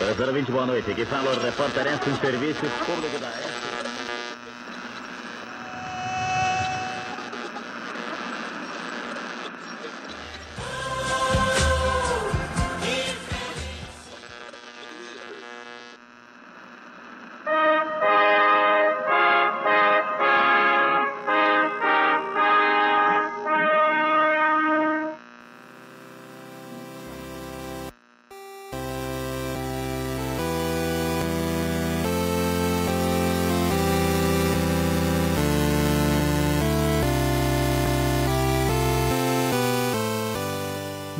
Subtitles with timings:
[0.00, 0.90] 020, boa noite.
[0.90, 3.73] Aqui fala o repórter em serviço público da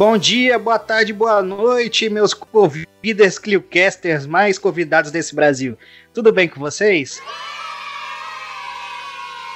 [0.07, 5.79] Bom dia, boa tarde, boa noite, meus convidas Cliocasters mais convidados desse Brasil.
[6.13, 7.23] Tudo bem com vocês?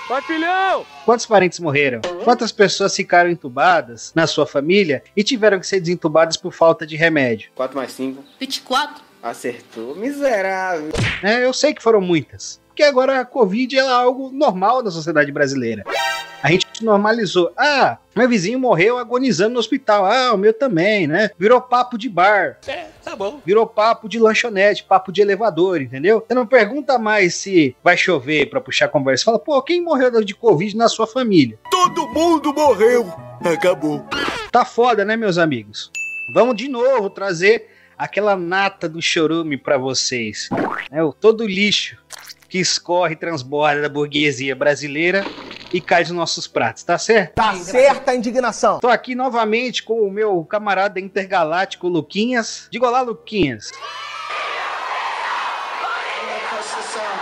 [0.08, 0.86] Vai, filhão!
[1.04, 2.00] Quantos parentes morreram?
[2.24, 6.96] Quantas pessoas ficaram entubadas na sua família e tiveram que ser desentubadas por falta de
[6.96, 7.50] remédio?
[7.54, 8.24] 4 mais 5.
[8.40, 9.04] 24.
[9.22, 10.92] Acertou, miserável.
[11.22, 12.58] É, eu sei que foram muitas.
[12.68, 15.84] Porque agora a Covid é algo normal na sociedade brasileira.
[16.78, 17.50] A gente normalizou.
[17.56, 20.06] Ah, meu vizinho morreu agonizando no hospital.
[20.06, 21.30] Ah, o meu também, né?
[21.36, 22.58] Virou papo de bar.
[22.68, 23.40] É, tá bom.
[23.44, 26.24] Virou papo de lanchonete, papo de elevador, entendeu?
[26.26, 29.24] Você não pergunta mais se vai chover pra puxar conversa.
[29.24, 31.58] Fala, pô, quem morreu de Covid na sua família?
[31.68, 33.12] Todo mundo morreu.
[33.44, 34.06] Acabou.
[34.52, 35.90] Tá foda, né, meus amigos?
[36.32, 40.48] Vamos de novo trazer aquela nata do chorume pra vocês.
[40.92, 41.96] É o todo lixo
[42.48, 45.24] que escorre e transborda da burguesia brasileira
[45.72, 47.34] e cai dos nossos pratos, tá certo?
[47.34, 48.78] Tá certa a indignação.
[48.80, 52.68] Tô aqui novamente com o meu camarada intergaláctico Luquinhas.
[52.70, 53.70] Diga olá, Luquinhas.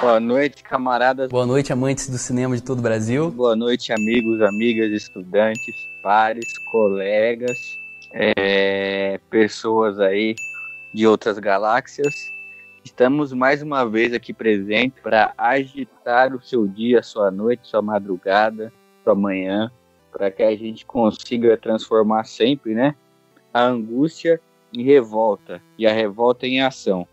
[0.01, 1.31] Boa noite, camaradas.
[1.31, 3.31] Boa noite, amantes do cinema de todo o Brasil.
[3.31, 7.79] Boa noite, amigos, amigas, estudantes, pares, colegas,
[8.13, 10.37] é, pessoas aí
[10.93, 12.36] de outras galáxias.
[12.87, 18.73] Estamos mais uma vez aqui presentes para agitar o seu dia, sua noite, sua madrugada,
[19.03, 19.73] sua manhã,
[20.13, 22.95] para que a gente consiga transformar sempre, né,
[23.53, 24.41] a angústia
[24.73, 27.09] em revolta e a revolta em ação.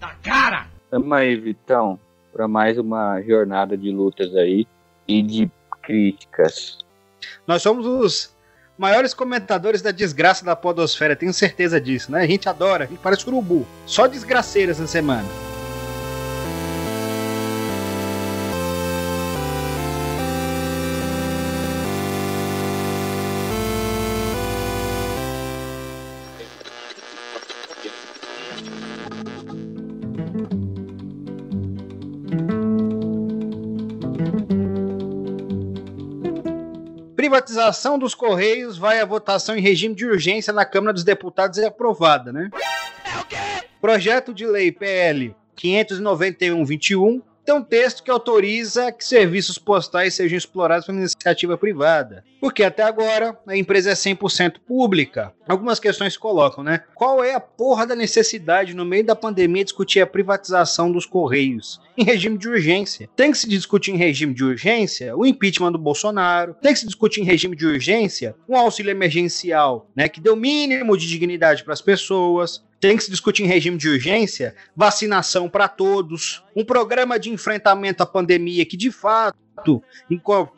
[0.00, 0.68] Tá cara!
[0.90, 2.00] Tamo aí, Vitão,
[2.32, 4.66] para mais uma jornada de lutas aí
[5.06, 5.50] e de
[5.82, 6.78] críticas.
[7.46, 8.34] Nós somos os
[8.80, 12.22] maiores comentadores da desgraça da podosfera, tenho certeza disso, né?
[12.22, 13.66] A gente adora, a gente parece urubu.
[13.84, 15.28] Só desgraceira essa semana.
[37.50, 41.64] Privatização dos Correios vai à votação em regime de urgência na Câmara dos Deputados e
[41.64, 42.48] é aprovada, né?
[43.80, 50.86] Projeto de lei PL 591-21 tem um texto que autoriza que serviços postais sejam explorados
[50.86, 52.24] pela iniciativa privada.
[52.40, 55.32] Porque até agora a empresa é 100% pública.
[55.46, 56.84] Algumas questões se colocam, né?
[56.94, 61.80] Qual é a porra da necessidade no meio da pandemia discutir a privatização dos Correios?
[61.98, 63.10] Em regime de urgência.
[63.14, 66.54] Tem que se discutir em regime de urgência o impeachment do Bolsonaro.
[66.62, 70.08] Tem que se discutir em regime de urgência um auxílio emergencial, né?
[70.08, 73.88] Que o mínimo de dignidade para as pessoas tem que se discutir em regime de
[73.88, 79.82] urgência vacinação para todos, um programa de enfrentamento à pandemia que de fato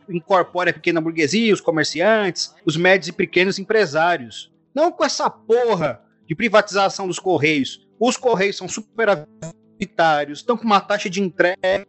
[0.08, 4.52] incorpore a pequena burguesia, os comerciantes, os médios e pequenos empresários.
[4.72, 7.84] Não com essa porra de privatização dos Correios.
[7.98, 11.86] Os Correios são superavitários, estão com uma taxa de entrega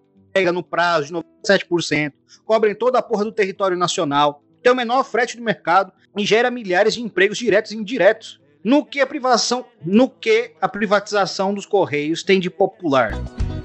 [0.52, 1.14] no prazo de
[1.46, 2.14] 97%,
[2.44, 6.50] cobrem toda a porra do território nacional, tem o menor frete do mercado e gera
[6.50, 8.42] milhares de empregos diretos e indiretos.
[8.64, 13.12] No que a privação, no que a privatização dos correios tem de popular?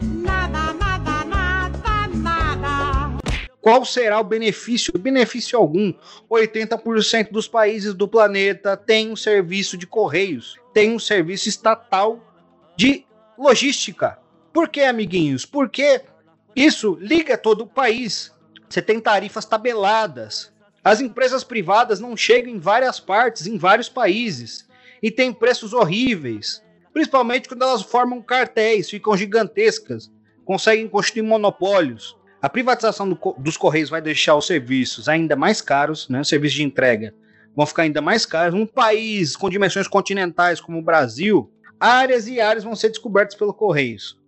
[0.02, 3.18] Nada, nada, nada, nada.
[3.60, 4.92] Qual será o benefício?
[4.98, 5.94] Benefício algum.
[6.28, 12.18] 80% dos países do planeta têm um serviço de correios, tem um serviço estatal
[12.76, 13.06] de
[13.38, 14.18] logística.
[14.52, 15.46] Por que, amiguinhos?
[15.46, 16.02] Porque
[16.56, 18.32] isso liga todo o país.
[18.68, 20.52] Você tem tarifas tabeladas.
[20.82, 24.66] As empresas privadas não chegam em várias partes, em vários países
[25.02, 26.62] e tem preços horríveis.
[26.92, 30.10] Principalmente quando elas formam cartéis, ficam gigantescas,
[30.44, 32.16] conseguem constituir monopólios.
[32.40, 36.20] A privatização do, dos Correios vai deixar os serviços ainda mais caros, né?
[36.20, 37.14] Os serviços de entrega
[37.54, 38.54] vão ficar ainda mais caros.
[38.54, 43.52] Um país com dimensões continentais como o Brasil, áreas e áreas vão ser descobertas pelo
[43.52, 44.18] Correios.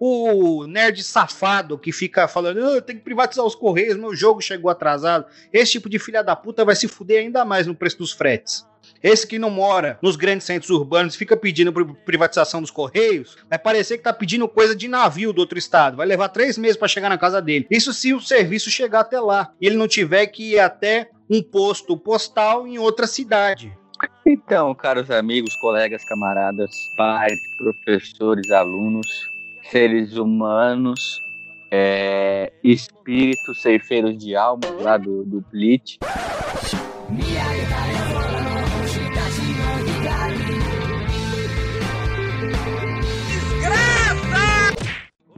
[0.00, 4.70] O nerd safado que fica falando, ah, tem que privatizar os Correios, meu jogo chegou
[4.70, 5.26] atrasado.
[5.52, 8.64] Esse tipo de filha da puta vai se fuder ainda mais no preço dos fretes.
[9.02, 13.58] Esse que não mora nos grandes centros urbanos fica pedindo pri- privatização dos Correios, vai
[13.58, 15.96] parecer que tá pedindo coisa de navio do outro estado.
[15.96, 17.66] Vai levar três meses para chegar na casa dele.
[17.70, 21.42] Isso se o serviço chegar até lá e ele não tiver que ir até um
[21.42, 23.72] posto postal em outra cidade.
[24.24, 29.06] Então, caros amigos, colegas, camaradas, pais, professores, alunos,
[29.70, 31.20] seres humanos,
[31.70, 35.98] é, espíritos ceifeiros de almas lá do, do Blitz.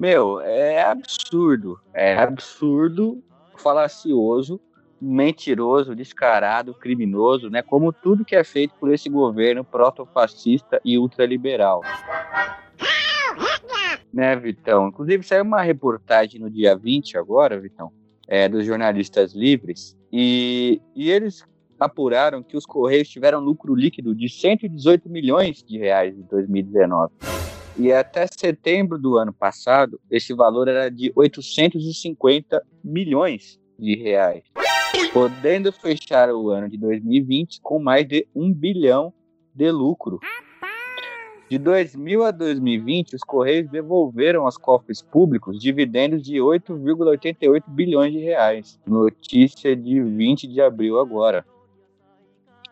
[0.01, 1.79] Meu, é absurdo.
[1.93, 3.23] É absurdo,
[3.59, 4.59] falacioso,
[4.99, 7.61] mentiroso, descarado, criminoso, né?
[7.61, 11.83] Como tudo que é feito por esse governo protofascista e ultraliberal.
[14.11, 14.89] Né, Vitão?
[14.89, 17.93] Inclusive, saiu uma reportagem no dia 20 agora, Vitão,
[18.27, 21.45] é, dos jornalistas livres, e, e eles
[21.79, 27.13] apuraram que os Correios tiveram lucro líquido de 118 milhões de reais em 2019.
[27.81, 34.45] E até setembro do ano passado, esse valor era de 850 milhões de reais,
[35.15, 39.15] podendo fechar o ano de 2020 com mais de um bilhão
[39.55, 40.21] de lucro.
[41.49, 48.19] De 2000 a 2020, os Correios devolveram aos cofres públicos dividendos de 8,88 bilhões de
[48.19, 48.79] reais.
[48.87, 51.47] Notícia de 20 de abril agora.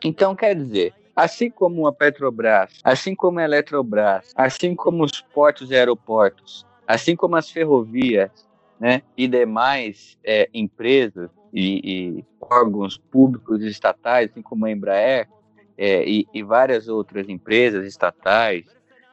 [0.05, 5.69] Então, quer dizer, assim como a Petrobras, assim como a Eletrobras, assim como os portos
[5.69, 8.31] e aeroportos, assim como as ferrovias,
[8.79, 15.29] né, e demais é, empresas e, e, órgãos públicos estatais, assim como a Embraer
[15.77, 18.65] é, e, e várias outras empresas estatais,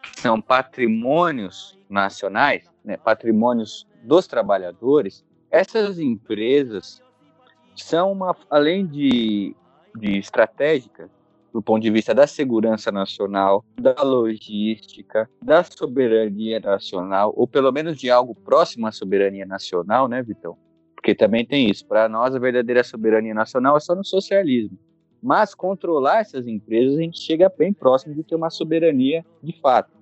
[0.04, 7.02] que são patrimônios nacionais, né, patrimônios dos trabalhadores, essas empresas
[7.75, 9.56] são uma, além de,
[9.96, 11.10] de estratégicas,
[11.56, 17.98] do ponto de vista da segurança nacional, da logística, da soberania nacional, ou pelo menos
[17.98, 20.57] de algo próximo à soberania nacional, né, Vitão?
[20.94, 21.88] Porque também tem isso.
[21.88, 24.78] Para nós, a verdadeira soberania nacional é só no socialismo.
[25.24, 29.94] Mas controlar essas empresas, a gente chega bem próximo de ter uma soberania de fato.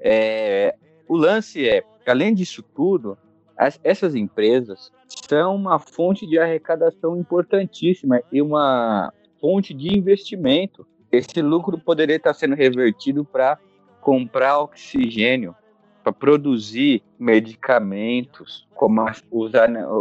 [0.00, 0.74] É,
[1.06, 3.16] o lance é, além disso tudo,
[3.56, 4.90] as, essas empresas
[5.28, 10.86] são uma fonte de arrecadação importantíssima e uma fonte de investimento.
[11.10, 13.58] Esse lucro poderia estar sendo revertido para
[14.00, 15.54] comprar oxigênio,
[16.02, 19.52] para produzir medicamentos, como, os,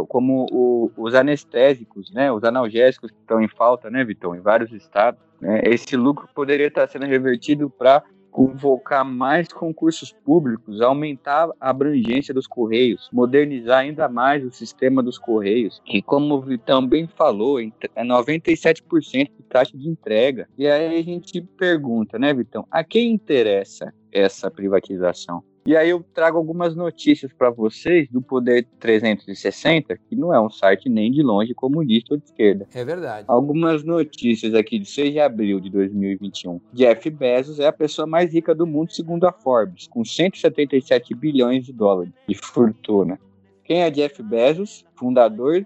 [0.07, 4.71] como o, os anestésicos, né, os analgésicos que estão em falta, né, Vitão, em vários
[4.71, 5.19] estados.
[5.41, 8.03] Né, esse lucro poderia estar sendo revertido para
[8.37, 15.17] convocar mais concursos públicos, aumentar a abrangência dos Correios, modernizar ainda mais o sistema dos
[15.17, 20.47] Correios, que, como o Vitão bem falou, é 97% de taxa de entrega.
[20.55, 25.43] E aí a gente pergunta, né, Vitão, a quem interessa essa privatização?
[25.67, 30.49] E aí eu trago algumas notícias para vocês do Poder 360, que não é um
[30.49, 32.65] site nem de longe comunista ou de esquerda.
[32.73, 33.25] É verdade.
[33.27, 36.61] Algumas notícias aqui de 6 de abril de 2021.
[36.71, 41.65] Jeff Bezos é a pessoa mais rica do mundo segundo a Forbes, com 177 bilhões
[41.65, 43.19] de dólares de fortuna.
[43.65, 44.85] Quem é Jeff Bezos?
[44.95, 45.65] Fundador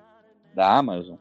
[0.56, 1.18] da Amazon.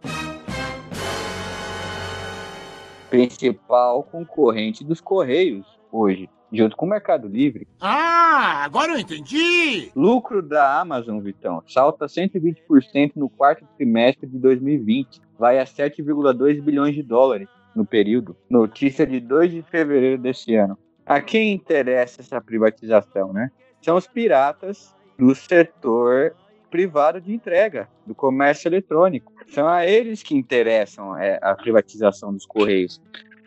[3.11, 7.67] Principal concorrente dos Correios hoje junto com o Mercado Livre.
[7.81, 9.91] Ah, agora eu entendi!
[9.95, 16.95] Lucro da Amazon, Vitão, salta 120% no quarto trimestre de 2020, vai a 7,2 bilhões
[16.95, 18.37] de dólares no período.
[18.49, 20.79] Notícia de 2 de fevereiro desse ano.
[21.07, 23.51] A quem interessa essa privatização, né?
[23.83, 26.35] São os piratas do setor
[26.71, 29.33] privado de entrega, do comércio eletrônico.
[29.49, 33.01] São a eles que interessam é, a privatização dos Correios,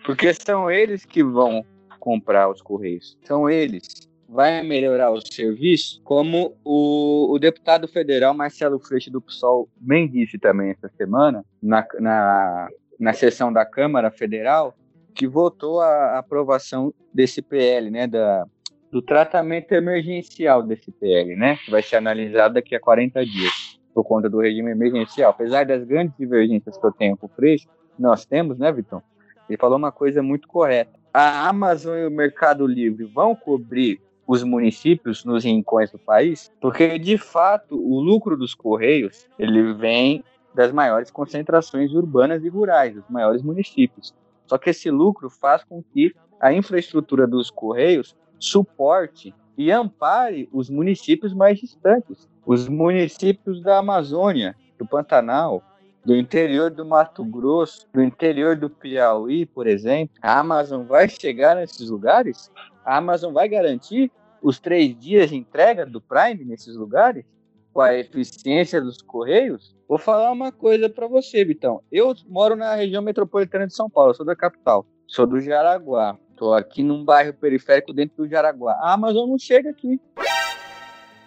[0.05, 1.65] porque são eles que vão
[2.03, 3.17] comprar os Correios.
[3.23, 4.09] São eles.
[4.27, 10.37] Vai melhorar o serviço, como o, o deputado federal Marcelo Freixo do PSOL bem disse
[10.37, 12.67] também essa semana, na, na,
[12.99, 14.75] na sessão da Câmara Federal,
[15.15, 18.45] que votou a aprovação desse PL, né, da,
[18.91, 24.03] do tratamento emergencial desse PL, né, que vai ser analisado daqui a 40 dias, por
[24.03, 25.31] conta do regime emergencial.
[25.31, 29.01] Apesar das grandes divergências que eu tenho com o Freixo, nós temos, né, Vitão?
[29.47, 34.41] Ele falou uma coisa muito correta a Amazon e o Mercado Livre vão cobrir os
[34.41, 36.51] municípios nos rincões do país?
[36.59, 40.23] Porque, de fato, o lucro dos Correios ele vem
[40.55, 44.13] das maiores concentrações urbanas e rurais, dos maiores municípios.
[44.47, 50.69] Só que esse lucro faz com que a infraestrutura dos Correios suporte e ampare os
[50.69, 55.63] municípios mais distantes, os municípios da Amazônia, do Pantanal,
[56.05, 61.55] do interior do Mato Grosso, do interior do Piauí, por exemplo, a Amazon vai chegar
[61.55, 62.51] nesses lugares?
[62.85, 67.23] A Amazon vai garantir os três dias de entrega do Prime nesses lugares?
[67.71, 69.75] Com a eficiência dos Correios?
[69.87, 71.81] Vou falar uma coisa para você, Vitão.
[71.91, 76.17] Eu moro na região metropolitana de São Paulo, sou da capital, sou do Jaraguá.
[76.31, 78.73] Estou aqui num bairro periférico dentro do Jaraguá.
[78.73, 79.99] A Amazon não chega aqui.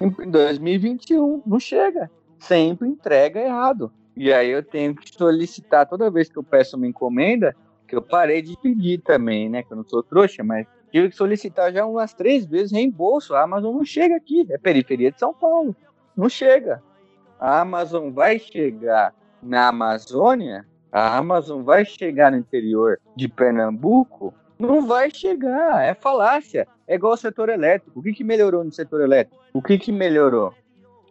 [0.00, 2.10] Em 2021, não chega.
[2.38, 3.90] Sempre entrega errado.
[4.16, 7.54] E aí eu tenho que solicitar toda vez que eu peço uma encomenda,
[7.86, 9.62] que eu parei de pedir também, né?
[9.62, 13.34] Que eu não sou trouxa, mas tive que solicitar já umas três vezes reembolso.
[13.34, 15.76] A Amazon não chega aqui, é periferia de São Paulo.
[16.16, 16.82] Não chega.
[17.38, 24.86] A Amazon vai chegar na Amazônia, a Amazon vai chegar no interior de Pernambuco, não
[24.86, 26.66] vai chegar, é falácia.
[26.88, 27.98] É igual o setor elétrico.
[27.98, 29.42] O que, que melhorou no setor elétrico?
[29.52, 30.54] O que, que melhorou?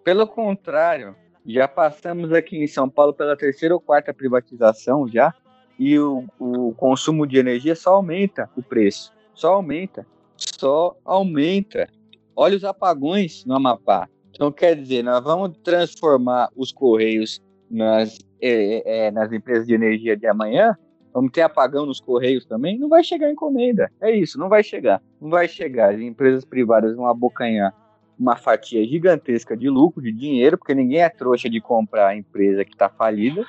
[0.04, 5.34] Pelo contrário, já passamos aqui em São Paulo pela terceira ou quarta privatização já,
[5.78, 9.14] e o, o consumo de energia só aumenta o preço.
[9.34, 10.08] Só aumenta.
[10.38, 11.88] Só aumenta.
[12.36, 14.08] Olha os apagões no Amapá.
[14.32, 20.18] Então, quer dizer, nós vamos transformar os Correios nas, é, é, nas empresas de energia
[20.18, 20.78] de amanhã?
[21.14, 22.78] Vamos ter apagão nos Correios também?
[22.78, 23.90] Não vai chegar encomenda.
[24.02, 25.02] É isso, não vai chegar.
[25.22, 25.94] Não vai chegar.
[25.94, 27.74] As empresas privadas vão abocanhar
[28.18, 32.64] uma fatia gigantesca de lucro, de dinheiro, porque ninguém é trouxa de comprar a empresa
[32.64, 33.46] que está falida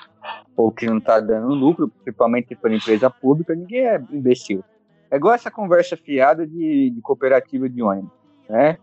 [0.56, 4.64] ou que não está dando lucro, principalmente se for empresa pública, ninguém é imbecil.
[5.11, 8.11] É igual essa conversa fiada de, de cooperativa de ônibus,
[8.49, 8.76] né?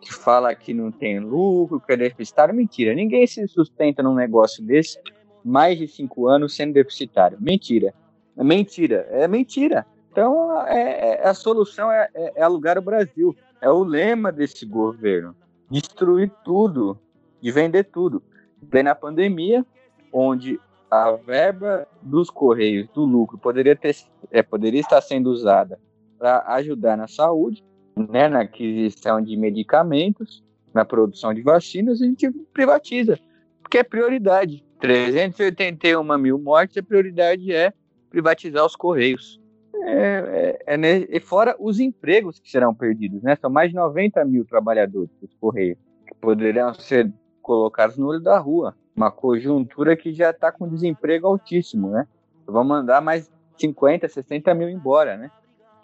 [0.00, 2.54] Que fala que não tem lucro, que é deficitário.
[2.54, 4.98] Mentira, ninguém se sustenta num negócio desse
[5.42, 7.38] mais de cinco anos sendo deficitário.
[7.40, 7.94] Mentira.
[8.36, 9.86] É mentira, é mentira.
[10.12, 13.34] Então, é, é a solução é, é, é alugar o Brasil
[13.66, 15.34] é o lema desse governo.
[15.68, 16.96] Destruir tudo,
[17.40, 18.22] de vender tudo.
[18.62, 19.66] Daí na pandemia,
[20.12, 23.96] onde a verba dos Correios, do lucro, poderia, ter,
[24.30, 25.80] é, poderia estar sendo usada
[26.16, 27.64] para ajudar na saúde,
[27.96, 33.18] né, na aquisição de medicamentos, na produção de vacinas, a gente privatiza,
[33.60, 34.64] porque é prioridade.
[34.78, 37.72] 381 mil mortes, a prioridade é
[38.10, 39.40] privatizar os Correios.
[39.88, 43.36] É, é, é, e fora os empregos que serão perdidos, né?
[43.36, 48.36] São mais de 90 mil trabalhadores dos Correios que poderão ser colocados no olho da
[48.36, 48.76] rua.
[48.96, 52.08] Uma conjuntura que já está com desemprego altíssimo, né?
[52.44, 55.30] Vão mandar mais 50, 60 mil embora, né?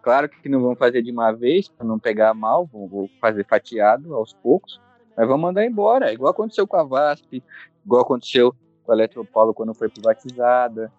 [0.03, 4.17] Claro que não vão fazer de uma vez, para não pegar mal, vão fazer fatiado
[4.17, 4.81] aos poucos,
[5.17, 7.41] mas vão mandar embora, igual aconteceu com a VASP,
[7.87, 10.91] igual aconteceu com a Eletropaulo quando foi privatizada,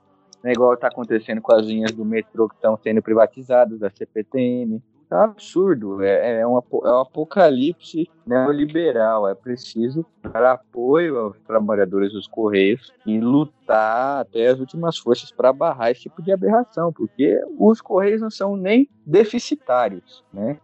[0.43, 4.81] né, igual está acontecendo com as linhas do metrô que estão sendo privatizadas, da CPTM.
[5.09, 9.27] Um absurdo, é, é, um, é um apocalipse neoliberal.
[9.27, 15.53] É preciso dar apoio aos trabalhadores dos Correios e lutar até as últimas forças para
[15.53, 20.57] barrar esse tipo de aberração, porque os Correios não são nem deficitários, né?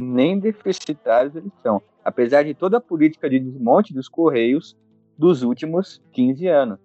[0.00, 1.80] Nem deficitários eles são.
[2.04, 4.76] Apesar de toda a política de desmonte dos Correios
[5.16, 6.78] dos últimos 15 anos.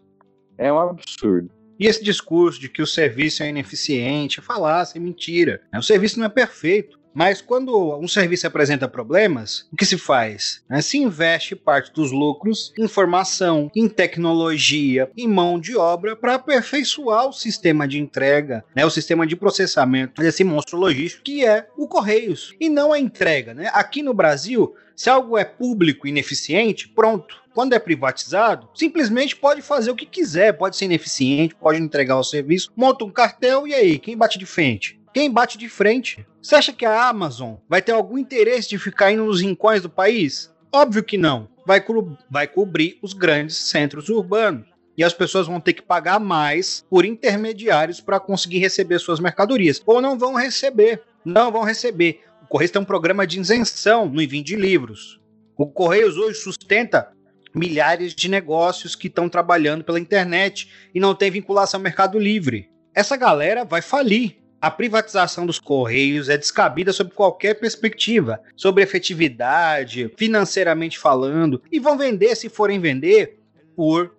[0.57, 1.49] É um absurdo.
[1.79, 5.61] E esse discurso de que o serviço é ineficiente, é falácia, é mentira.
[5.73, 6.99] O serviço não é perfeito.
[7.13, 10.63] Mas quando um serviço apresenta problemas, o que se faz?
[10.81, 17.27] Se investe parte dos lucros em formação, em tecnologia, em mão de obra para aperfeiçoar
[17.27, 21.87] o sistema de entrega, né, o sistema de processamento desse monstro logístico que é o
[21.87, 23.53] Correios e não a entrega.
[23.53, 23.69] Né?
[23.73, 27.41] Aqui no Brasil, se algo é público ineficiente, pronto.
[27.59, 32.23] Quando é privatizado, simplesmente pode fazer o que quiser, pode ser ineficiente, pode entregar o
[32.23, 34.97] serviço, monta um cartel e aí, quem bate de frente?
[35.13, 36.25] Quem bate de frente?
[36.41, 39.89] Você acha que a Amazon vai ter algum interesse de ficar indo nos rincões do
[39.89, 40.49] país?
[40.73, 41.49] Óbvio que não.
[41.65, 44.65] Vai, co vai cobrir os grandes centros urbanos.
[44.97, 49.83] E as pessoas vão ter que pagar mais por intermediários para conseguir receber suas mercadorias.
[49.85, 51.03] Ou não vão receber.
[51.25, 52.21] Não vão receber.
[52.47, 55.19] Correios tem um programa de isenção no envio de livros.
[55.57, 57.11] O Correios hoje sustenta
[57.53, 62.69] milhares de negócios que estão trabalhando pela internet e não tem vinculação ao Mercado Livre.
[62.93, 64.37] Essa galera vai falir.
[64.61, 71.97] A privatização dos Correios é descabida sob qualquer perspectiva, sobre efetividade, financeiramente falando, e vão
[71.97, 73.39] vender, se forem vender,
[73.73, 74.13] por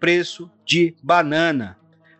[0.00, 1.78] preço de banana.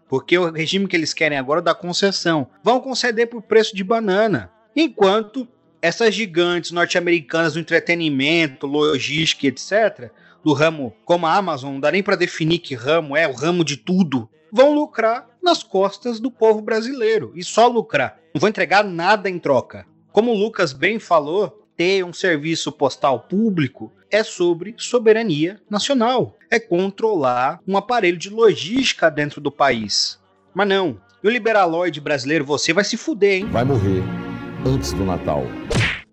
[0.08, 2.48] Porque o regime que eles querem agora é da concessão.
[2.62, 4.52] Vão conceder por preço de banana.
[4.76, 5.48] Enquanto
[5.82, 10.10] essas gigantes norte-americanas do entretenimento, logística, etc.,
[10.44, 13.64] do ramo como a Amazon, não dá nem para definir que ramo é, o ramo
[13.64, 18.18] de tudo, vão lucrar nas costas do povo brasileiro e só lucrar.
[18.34, 19.86] Não vão entregar nada em troca.
[20.12, 26.36] Como o Lucas bem falou, ter um serviço postal público é sobre soberania nacional.
[26.50, 30.20] É controlar um aparelho de logística dentro do país.
[30.54, 31.00] Mas não.
[31.22, 33.46] E o liberaloide brasileiro, você vai se fuder, hein?
[33.46, 34.02] Vai morrer
[34.64, 35.44] antes do Natal.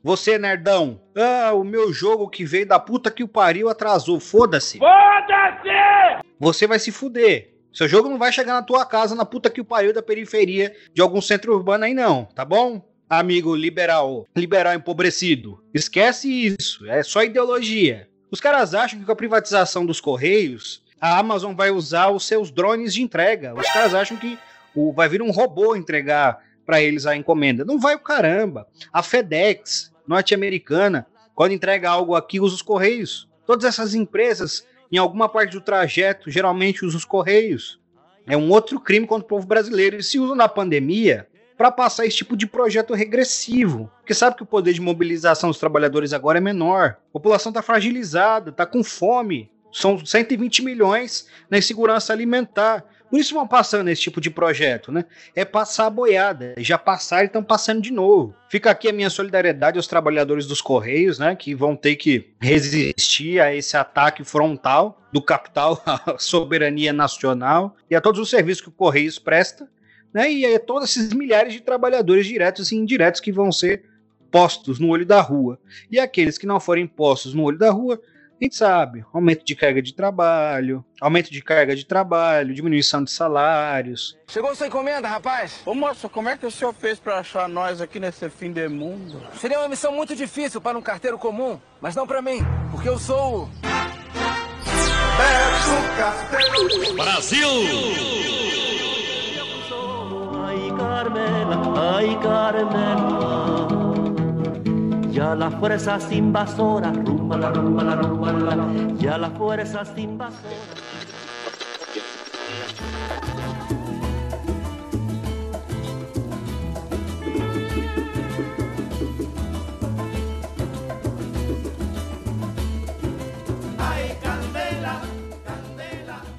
[0.03, 0.99] Você, nerdão.
[1.15, 4.19] Ah, o meu jogo que veio da puta que o pariu atrasou.
[4.19, 4.79] Foda-se.
[4.79, 6.25] Foda-se!
[6.39, 7.53] Você vai se fuder.
[7.73, 10.75] Seu jogo não vai chegar na tua casa na puta que o pariu da periferia
[10.93, 12.85] de algum centro urbano aí não, tá bom?
[13.09, 15.63] Amigo liberal, liberal empobrecido.
[15.73, 18.09] Esquece isso, é só ideologia.
[18.29, 22.51] Os caras acham que com a privatização dos correios, a Amazon vai usar os seus
[22.51, 23.53] drones de entrega.
[23.53, 24.37] Os caras acham que
[24.75, 27.65] o, vai vir um robô entregar para eles a encomenda.
[27.65, 28.67] Não vai o caramba.
[28.93, 33.27] A FedEx, norte-americana, quando entrega algo aqui, usa os correios.
[33.45, 37.79] Todas essas empresas, em alguma parte do trajeto, geralmente usam os correios.
[38.27, 39.95] É um outro crime contra o povo brasileiro.
[39.95, 41.27] Eles se usam na pandemia
[41.57, 43.91] para passar esse tipo de projeto regressivo.
[43.99, 46.97] Porque sabe que o poder de mobilização dos trabalhadores agora é menor.
[47.09, 49.51] A população está fragilizada, está com fome.
[49.71, 52.83] São 120 milhões na insegurança alimentar.
[53.11, 55.03] Por isso vão passando esse tipo de projeto, né?
[55.35, 56.55] É passar a boiada.
[56.57, 58.33] Já passaram e estão passando de novo.
[58.47, 61.35] Fica aqui a minha solidariedade aos trabalhadores dos Correios, né?
[61.35, 67.95] Que vão ter que resistir a esse ataque frontal do capital à soberania nacional e
[67.95, 69.69] a todos os serviços que o Correios presta,
[70.13, 70.31] né?
[70.31, 73.83] E a todos esses milhares de trabalhadores diretos e indiretos que vão ser
[74.31, 75.59] postos no olho da rua.
[75.91, 78.01] E aqueles que não forem postos no olho da rua
[78.41, 83.11] a gente sabe, aumento de carga de trabalho, aumento de carga de trabalho, diminuição de
[83.11, 84.17] salários.
[84.27, 85.61] Chegou sua encomenda, rapaz?
[85.63, 88.67] Ô moço, como é que o senhor fez pra achar nós aqui nesse fim de
[88.67, 89.21] mundo?
[89.39, 92.39] Seria uma missão muito difícil para um carteiro comum, mas não para mim,
[92.71, 93.49] porque eu sou o...
[96.95, 97.47] Brasil!
[100.43, 103.80] Ay, Carmela, ay, Carmela.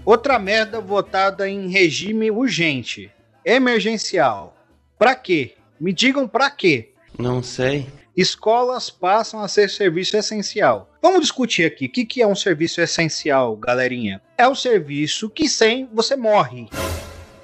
[0.04, 3.12] Outra merda votada em regime urgente,
[3.44, 4.56] emergencial.
[4.98, 5.54] Pra quê?
[5.78, 6.92] Me digam pra quê?
[7.16, 8.01] Não sei.
[8.14, 10.90] Escolas passam a ser serviço essencial.
[11.00, 11.86] Vamos discutir aqui.
[11.86, 14.20] O que, que é um serviço essencial, galerinha?
[14.36, 16.68] É o serviço que sem você morre.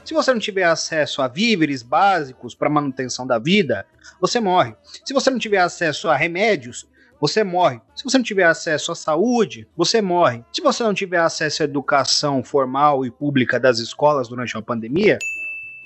[0.05, 3.87] Se você não tiver acesso a víveres básicos para manutenção da vida,
[4.21, 4.75] você morre.
[5.07, 6.87] Se você não tiver acesso a remédios,
[7.19, 7.81] você morre.
[7.97, 10.45] Se você não tiver acesso à saúde, você morre.
[10.53, 15.19] Se você não tiver acesso à educação formal e pública das escolas durante a pandemia,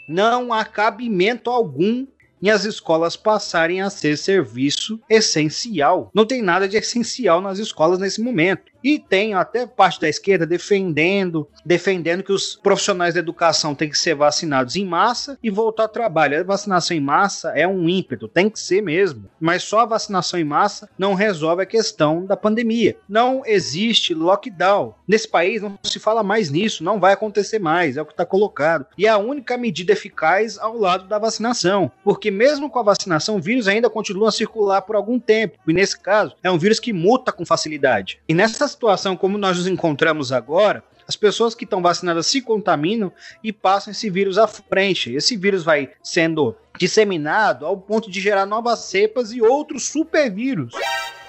[0.09, 2.05] não há cabimento algum
[2.42, 6.11] em as escolas passarem a ser serviço essencial.
[6.12, 8.71] Não tem nada de essencial nas escolas nesse momento.
[8.83, 13.99] E tem até parte da esquerda defendendo, defendendo que os profissionais da educação têm que
[13.99, 16.40] ser vacinados em massa e voltar ao trabalho.
[16.40, 19.29] A vacinação em massa é um ímpeto, tem que ser mesmo.
[19.40, 22.97] Mas só a vacinação em massa não resolve a questão da pandemia.
[23.09, 24.95] Não existe lockdown.
[25.07, 28.25] Nesse país não se fala mais nisso, não vai acontecer mais, é o que está
[28.25, 28.87] colocado.
[28.97, 31.90] E é a única medida eficaz ao lado da vacinação.
[32.05, 35.59] Porque mesmo com a vacinação, o vírus ainda continua a circular por algum tempo.
[35.66, 38.21] E nesse caso, é um vírus que muta com facilidade.
[38.29, 43.12] E nessa situação como nós nos encontramos agora, as pessoas que estão vacinadas se contaminam
[43.42, 45.14] e passam esse vírus à frente.
[45.14, 50.72] Esse vírus vai sendo disseminado ao ponto de gerar novas cepas e outros supervírus.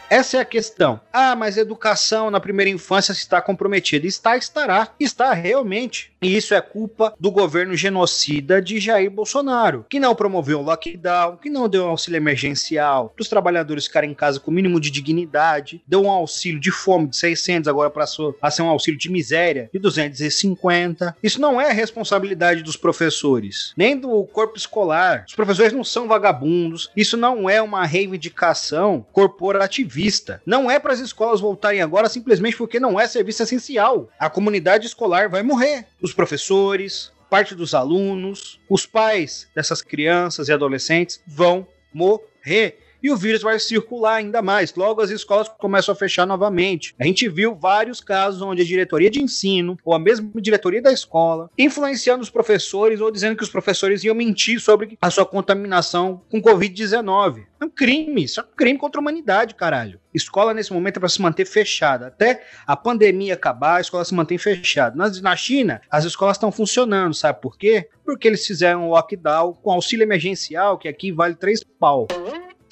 [0.09, 1.01] Essa é a questão.
[1.11, 4.05] Ah, mas a educação na primeira infância está comprometida.
[4.05, 4.89] Está, estará.
[4.99, 6.12] Está realmente.
[6.23, 11.37] E isso é culpa do governo genocida de Jair Bolsonaro, que não promoveu o lockdown,
[11.37, 14.79] que não deu um auxílio emergencial para os trabalhadores ficarem em casa com o mínimo
[14.79, 18.99] de dignidade, deu um auxílio de fome de 600, agora passou a ser um auxílio
[18.99, 21.15] de miséria de 250.
[21.21, 25.25] Isso não é responsabilidade dos professores, nem do corpo escolar.
[25.27, 26.89] Os professores não são vagabundos.
[26.95, 30.41] Isso não é uma reivindicação corporativista.
[30.45, 34.09] Não é para as escolas voltarem agora simplesmente porque não é serviço essencial.
[34.17, 35.85] A comunidade escolar vai morrer.
[36.01, 43.17] Os professores, parte dos alunos, os pais dessas crianças e adolescentes vão morrer e o
[43.17, 44.73] vírus vai circular ainda mais.
[44.73, 46.95] Logo as escolas começam a fechar novamente.
[46.97, 50.93] A gente viu vários casos onde a diretoria de ensino ou a mesma diretoria da
[50.93, 56.21] escola influenciando os professores ou dizendo que os professores iam mentir sobre a sua contaminação
[56.29, 57.43] com Covid-19.
[57.59, 59.99] É um crime, isso é um crime contra a humanidade, caralho.
[60.13, 62.07] Escola nesse momento é para se manter fechada.
[62.07, 64.95] Até a pandemia acabar, a escola se mantém fechada.
[64.95, 67.89] Na, na China, as escolas estão funcionando, sabe por quê?
[68.05, 72.07] Porque eles fizeram um lockdown com auxílio emergencial, que aqui vale três pau.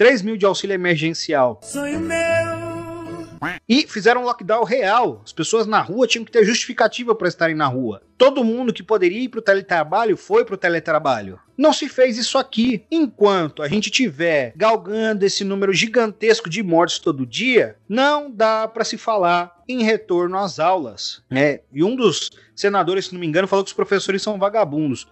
[0.02, 1.60] 3 mil de auxílio emergencial.
[1.62, 2.18] Sonho meu,
[3.70, 5.22] E fizeram um lockdown real.
[5.24, 8.02] As pessoas na rua tinham que ter justificativa para estarem na rua.
[8.18, 11.40] Todo mundo que poderia ir para o teletrabalho foi para o teletrabalho.
[11.56, 12.84] Não se fez isso aqui.
[12.90, 18.84] Enquanto a gente tiver galgando esse número gigantesco de mortes todo dia, não dá para
[18.84, 21.22] se falar em retorno às aulas.
[21.30, 21.60] né?
[21.72, 25.08] e um dos senadores, se não me engano, falou que os professores são vagabundos.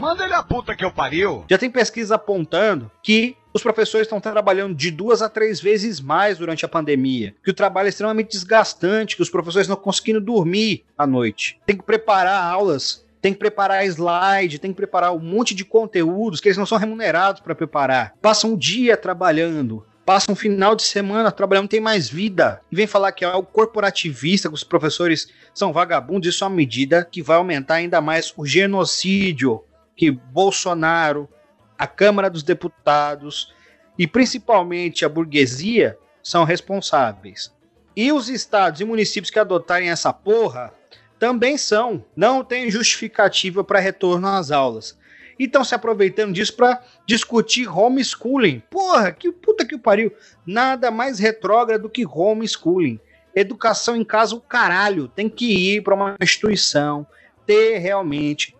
[0.00, 1.44] Manda ele a puta que eu pariu.
[1.50, 6.38] Já tem pesquisa apontando que os professores estão trabalhando de duas a três vezes mais
[6.38, 10.20] durante a pandemia, que o trabalho é extremamente desgastante, que os professores não estão conseguindo
[10.20, 11.58] dormir à noite.
[11.66, 16.40] Tem que preparar aulas, tem que preparar slide, tem que preparar um monte de conteúdos
[16.40, 18.14] que eles não são remunerados para preparar.
[18.22, 22.62] Passam um dia trabalhando, passa um final de semana trabalhando, tem mais vida.
[22.72, 26.56] E vem falar que é algo corporativista, que os professores são vagabundos, isso é uma
[26.56, 29.62] medida que vai aumentar ainda mais o genocídio
[29.94, 31.28] que Bolsonaro,
[31.76, 33.52] a Câmara dos Deputados
[33.98, 37.54] e principalmente a burguesia são responsáveis.
[37.94, 40.72] E os estados e municípios que adotarem essa porra
[41.18, 42.02] também são.
[42.16, 44.97] Não tem justificativa para retorno às aulas.
[45.38, 48.62] Estão se aproveitando disso para discutir homeschooling.
[48.68, 50.12] Porra, que puta que pariu.
[50.44, 52.98] Nada mais retrógrado que homeschooling.
[53.34, 55.06] Educação em casa, o caralho.
[55.06, 57.06] Tem que ir para uma instituição,
[57.46, 58.56] ter realmente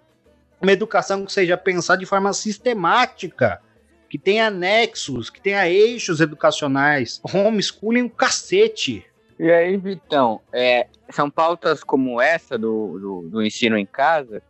[0.61, 3.61] uma educação que seja pensada de forma sistemática,
[4.09, 7.21] que tenha anexos, que tenha eixos educacionais.
[7.23, 9.05] Homeschooling, um cacete.
[9.39, 14.43] E aí, Vitão, é, são pautas como essa do, do, do, ensino em casa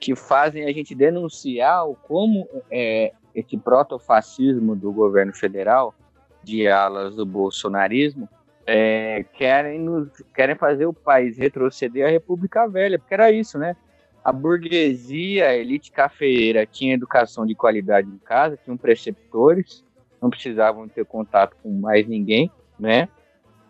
[0.00, 5.94] que fazem a gente denunciar como é, esse protofascismo do governo federal,
[6.42, 8.28] de alas do bolsonarismo,
[8.66, 13.76] é, querem, nos, querem fazer o país retroceder à República Velha, porque era isso, né?
[14.24, 19.84] a burguesia, a elite cafeeira tinha educação de qualidade em casa, tinham preceptores,
[20.20, 23.08] não precisavam ter contato com mais ninguém, né?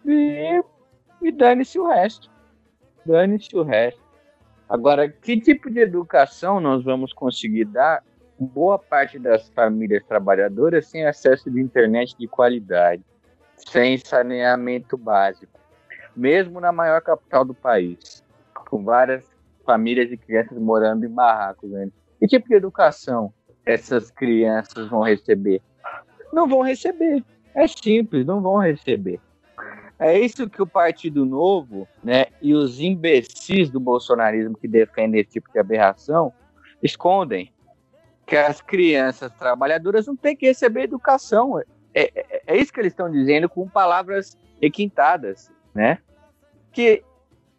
[0.05, 0.63] E,
[1.23, 2.29] e dane-se o resto.
[3.07, 4.01] Dane-se o resto.
[4.71, 8.05] Agora, que tipo de educação nós vamos conseguir dar
[8.39, 13.03] boa parte das famílias trabalhadoras sem acesso de internet de qualidade,
[13.57, 15.59] sem saneamento básico,
[16.15, 18.25] mesmo na maior capital do país,
[18.71, 19.25] com várias
[19.67, 21.69] famílias e crianças morando em barracos.
[21.69, 21.91] Né?
[22.21, 23.35] Que tipo de educação
[23.67, 25.61] essas crianças vão receber?
[26.33, 27.25] Não vão receber.
[27.57, 29.19] É simples, não vão receber.
[30.01, 35.33] É isso que o Partido Novo né, e os imbecis do bolsonarismo que defendem esse
[35.33, 36.33] tipo de aberração
[36.83, 37.53] escondem.
[38.27, 41.59] Que as crianças trabalhadoras não têm que receber educação.
[41.59, 45.99] É, é, é isso que eles estão dizendo com palavras requintadas, né?
[46.73, 47.05] Que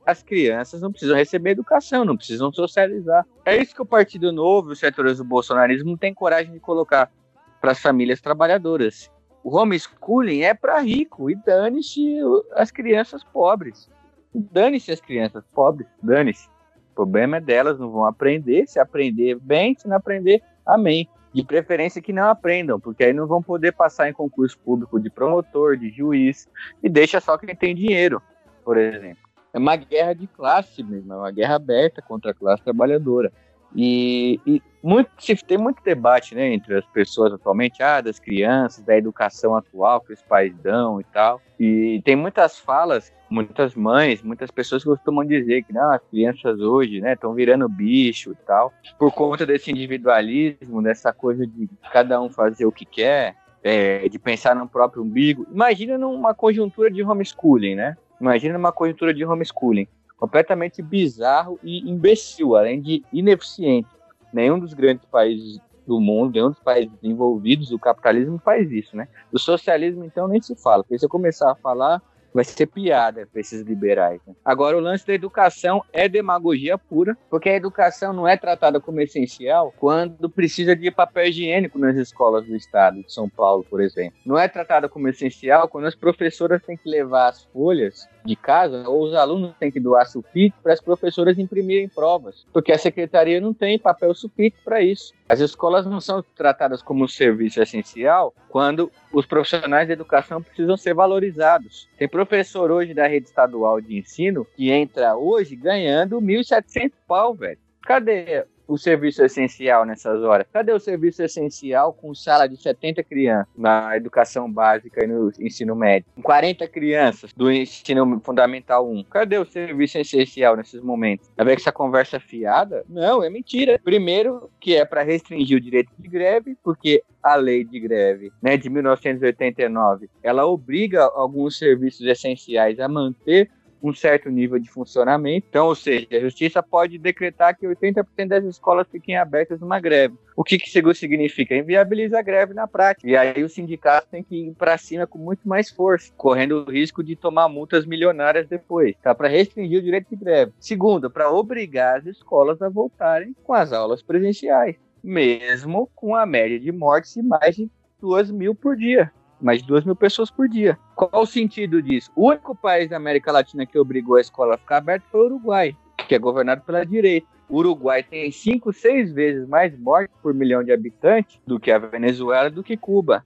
[0.03, 3.23] as crianças não precisam receber educação, não precisam socializar.
[3.45, 6.59] É isso que o Partido Novo e os setores do bolsonarismo não têm coragem de
[6.59, 7.11] colocar
[7.59, 9.11] para as famílias trabalhadoras.
[9.43, 12.19] O homeschooling é para rico e dane-se
[12.53, 13.89] as crianças pobres.
[14.33, 16.47] Dane-se as crianças pobres, dane-se.
[16.91, 18.67] O problema é delas, não vão aprender.
[18.67, 21.09] Se aprender bem, se não aprender, amém.
[21.33, 25.09] De preferência que não aprendam, porque aí não vão poder passar em concurso público de
[25.09, 26.49] promotor, de juiz,
[26.83, 28.21] e deixa só quem tem dinheiro,
[28.65, 29.23] por exemplo.
[29.53, 33.31] É uma guerra de classe mesmo, é uma guerra aberta contra a classe trabalhadora.
[33.75, 35.09] E, e muito,
[35.47, 40.13] tem muito debate né, entre as pessoas atualmente, ah, das crianças, da educação atual que
[40.13, 41.41] os pais dão e tal.
[41.59, 46.97] E tem muitas falas, muitas mães, muitas pessoas costumam dizer que não, as crianças hoje
[46.97, 52.29] estão né, virando bicho e tal, por conta desse individualismo, dessa coisa de cada um
[52.29, 55.45] fazer o que quer, é, de pensar no próprio umbigo.
[55.51, 57.95] Imagina numa conjuntura de homeschooling, né?
[58.19, 59.87] Imagina uma conjuntura de homeschooling
[60.21, 63.89] completamente bizarro e imbecil, além de ineficiente.
[64.31, 69.07] Nenhum dos grandes países do mundo, nenhum dos países desenvolvidos do capitalismo faz isso, né?
[69.31, 70.83] Do socialismo, então, nem se fala.
[70.83, 71.99] Porque se eu começar a falar,
[72.33, 74.21] vai ser piada para esses liberais.
[74.25, 74.33] Né?
[74.43, 79.01] Agora, o lance da educação é demagogia pura, porque a educação não é tratada como
[79.01, 84.17] essencial quando precisa de papel higiênico nas escolas do estado de São Paulo, por exemplo.
[84.25, 88.87] Não é tratada como essencial quando as professoras têm que levar as folhas de casa
[88.87, 93.41] ou os alunos têm que doar sulfite para as professoras imprimirem provas, porque a secretaria
[93.41, 95.13] não tem papel sulfite para isso.
[95.27, 100.75] As escolas não são tratadas como um serviço essencial quando os profissionais de educação precisam
[100.75, 101.87] ser valorizados.
[101.97, 107.59] Tem professor hoje da rede estadual de ensino que entra hoje ganhando 1.700 pau, velho.
[107.81, 110.47] Cadê o serviço essencial nessas horas?
[110.51, 115.75] Cadê o serviço essencial com sala de 70 crianças na educação básica e no ensino
[115.75, 116.09] médio?
[116.15, 119.03] Com 40 crianças do ensino fundamental 1.
[119.05, 121.29] Cadê o serviço essencial nesses momentos?
[121.35, 122.85] Vai ver que essa conversa é fiada?
[122.87, 123.77] Não, é mentira.
[123.83, 128.57] Primeiro, que é para restringir o direito de greve, porque a lei de greve né,
[128.57, 133.51] de 1989 ela obriga alguns serviços essenciais a manter
[133.81, 135.47] um certo nível de funcionamento.
[135.49, 140.15] Então, ou seja, a justiça pode decretar que 80% das escolas fiquem abertas numa greve.
[140.35, 141.55] O que, que isso significa?
[141.55, 143.07] Inviabiliza a greve na prática.
[143.07, 146.71] E aí o sindicato tem que ir para cima com muito mais força, correndo o
[146.71, 149.13] risco de tomar multas milionárias depois, tá?
[149.13, 150.51] Para restringir o direito de greve.
[150.59, 156.59] Segundo, para obrigar as escolas a voltarem com as aulas presenciais, mesmo com a média
[156.59, 160.47] de mortes de mais de 2 mil por dia mais de 2 mil pessoas por
[160.47, 160.77] dia.
[160.95, 162.11] Qual o sentido disso?
[162.15, 165.25] O único país da América Latina que obrigou a escola a ficar aberta foi o
[165.25, 165.75] Uruguai,
[166.07, 167.27] que é governado pela direita.
[167.49, 171.77] O Uruguai tem 5, 6 vezes mais mortes por milhão de habitantes do que a
[171.77, 173.25] Venezuela do que Cuba.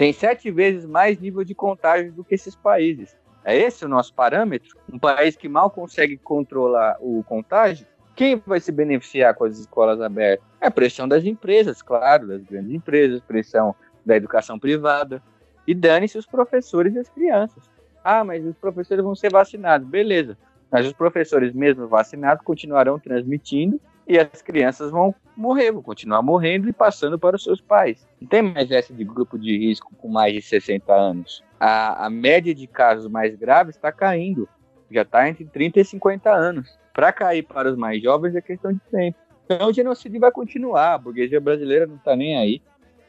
[0.00, 3.14] Tem sete vezes mais nível de contágio do que esses países.
[3.44, 4.74] É esse o nosso parâmetro?
[4.90, 7.86] Um país que mal consegue controlar o contágio?
[8.16, 10.46] Quem vai se beneficiar com as escolas abertas?
[10.60, 13.74] É a pressão das empresas, claro, das grandes empresas, pressão
[14.04, 15.22] da educação privada.
[15.66, 17.62] E dane-se os professores e as crianças.
[18.02, 19.86] Ah, mas os professores vão ser vacinados.
[19.86, 20.36] Beleza.
[20.70, 26.68] Mas os professores, mesmo vacinados, continuarão transmitindo e as crianças vão morrer, vão continuar morrendo
[26.68, 28.06] e passando para os seus pais.
[28.20, 31.44] Não tem mais essa de grupo de risco com mais de 60 anos.
[31.58, 34.48] A, a média de casos mais graves está caindo.
[34.90, 36.78] Já está entre 30 e 50 anos.
[36.92, 39.18] Para cair para os mais jovens é questão de tempo.
[39.44, 40.94] Então o genocídio vai continuar.
[40.94, 42.60] A burguesia brasileira não está nem aí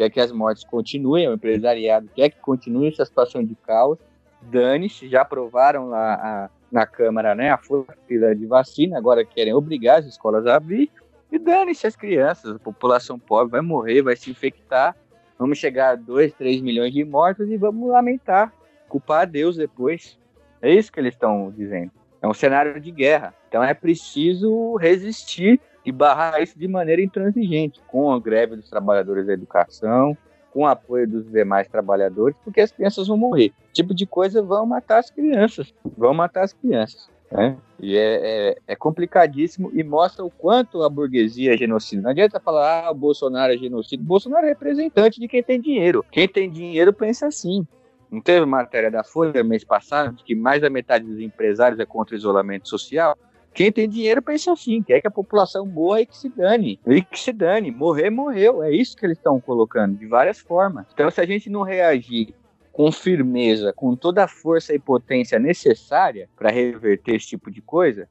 [0.02, 4.00] quer que as mortes continuem, o empresariado quer que continue essa situação de caos.
[4.42, 10.00] Dane-se, já aprovaram lá a, na Câmara né, a fila de vacina, agora querem obrigar
[10.00, 10.90] as escolas a abrir.
[11.32, 14.96] E dane-se as crianças, a população pobre vai morrer, vai se infectar.
[15.38, 18.52] Vamos chegar a 2, 3 milhões de mortos e vamos lamentar,
[18.90, 20.18] culpar a Deus depois.
[20.62, 21.92] É isso que eles estão dizendo.
[22.22, 23.34] É um cenário de guerra.
[23.48, 29.28] Então é preciso resistir e barrar isso de maneira intransigente, com a greve dos trabalhadores
[29.28, 30.15] da educação,
[30.52, 33.54] com o apoio dos demais trabalhadores, porque as crianças vão morrer.
[33.63, 37.10] Esse tipo de coisa vão matar as crianças, vão matar as crianças.
[37.32, 37.56] Né?
[37.80, 42.02] E é, é, é, complicadíssimo e mostra o quanto a burguesia é genocida.
[42.02, 44.04] Não adianta falar, ah, o Bolsonaro é genocida.
[44.04, 46.06] O Bolsonaro é representante de quem tem dinheiro.
[46.12, 47.65] Quem tem dinheiro pensa assim.
[48.12, 51.86] Não teve matéria da Folha mês passado de que mais da metade dos empresários é
[51.86, 53.17] contra o isolamento social?
[53.54, 56.80] Quem tem dinheiro pensa assim, quer que a população morra e que se dane.
[56.88, 57.70] E que se dane.
[57.70, 58.64] Morrer, morreu.
[58.64, 60.86] É isso que eles estão colocando, de várias formas.
[60.94, 62.34] Então, se a gente não reagir
[62.72, 68.08] com firmeza, com toda a força e potência necessária para reverter esse tipo de coisa,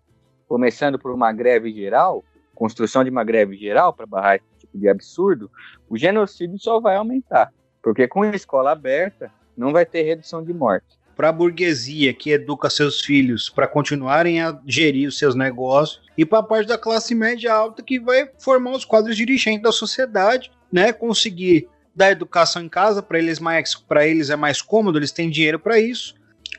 [0.46, 2.22] começando por uma greve geral,
[2.55, 5.50] construção de uma greve geral para barrar esse tipo de absurdo,
[5.88, 7.50] o genocídio só vai aumentar.
[7.83, 12.30] Porque com a escola aberta, não vai ter redução de morte para a burguesia que
[12.30, 16.78] educa seus filhos para continuarem a gerir os seus negócios e para a parte da
[16.78, 20.94] classe média alta que vai formar os quadros dirigentes da sociedade, né?
[20.94, 25.28] Conseguir dar educação em casa para eles mais para eles é mais cômodo, eles têm
[25.28, 26.14] dinheiro para isso.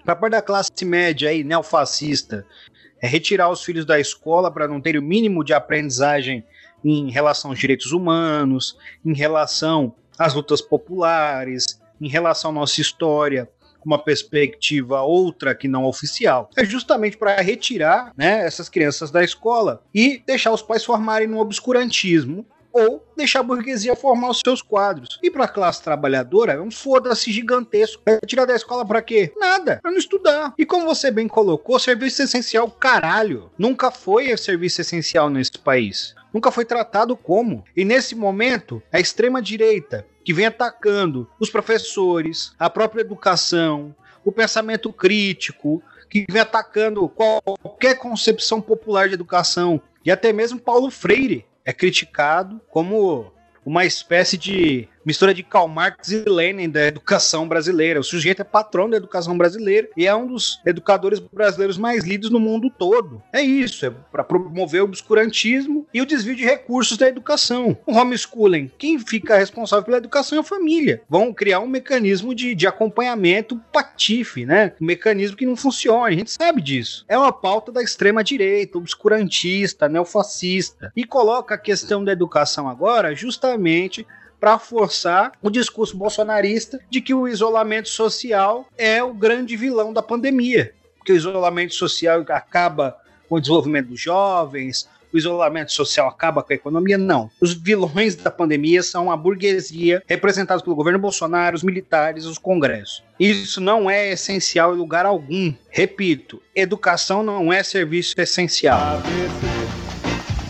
[0.06, 2.45] Para a parte da classe média aí neofascista,
[3.02, 6.45] é retirar os filhos da escola para não ter o mínimo de aprendizagem
[6.86, 11.65] em relação aos direitos humanos, em relação às lutas populares,
[12.00, 13.50] em relação à nossa história
[13.86, 16.50] uma perspectiva outra que não oficial.
[16.56, 21.39] É justamente para retirar né, essas crianças da escola e deixar os pais formarem no
[21.39, 25.20] obscurantismo ou deixar a burguesia formar os seus quadros.
[25.22, 28.02] E para a classe trabalhadora é um foda-se gigantesco.
[28.06, 29.32] Vai tirar da escola para quê?
[29.38, 30.54] Nada, para não estudar.
[30.58, 36.15] E como você bem colocou, serviço essencial, caralho, nunca foi serviço essencial nesse país.
[36.34, 37.63] Nunca foi tratado como.
[37.76, 44.32] E nesse momento, a extrema direita que vem atacando os professores, a própria educação, o
[44.32, 49.82] pensamento crítico, que vem atacando qualquer concepção popular de educação.
[50.06, 53.32] E até mesmo Paulo Freire é criticado como
[53.66, 58.00] uma espécie de mistura de Karl Marx e Lenin da educação brasileira.
[58.00, 62.30] O sujeito é patrão da educação brasileira e é um dos educadores brasileiros mais lidos
[62.30, 63.22] no mundo todo.
[63.34, 67.78] É isso, é para promover o obscurantismo e o desvio de recursos da educação.
[67.86, 71.02] O homeschooling, quem fica responsável pela educação é a família.
[71.10, 74.74] Vão criar um mecanismo de, de acompanhamento patife, né?
[74.80, 77.06] Um mecanismo que não funciona, a gente sabe disso.
[77.08, 83.16] É uma pauta da extrema direita, obscurantista, neofascista e coloca a questão da educação agora
[83.16, 84.06] justamente
[84.41, 90.01] para forçar o discurso bolsonarista de que o isolamento social é o grande vilão da
[90.01, 90.73] pandemia.
[91.06, 92.97] Que o isolamento social acaba
[93.30, 96.97] com o desenvolvimento dos jovens, o isolamento social acaba com a economia?
[96.97, 97.30] Não.
[97.39, 103.04] Os vilões da pandemia são a burguesia, representados pelo governo Bolsonaro, os militares, os congressos.
[103.19, 105.54] Isso não é essencial em lugar algum.
[105.69, 108.80] Repito, educação não é serviço essencial.
[108.80, 109.45] ABC,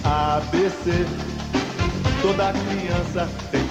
[0.03, 0.91] ABC,
[2.21, 3.70] toda criança tem